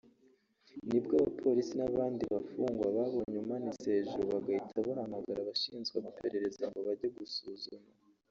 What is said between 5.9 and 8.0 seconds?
amaperereza ngo bajye gusuzuma